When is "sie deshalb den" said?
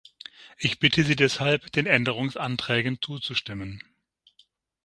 1.03-1.85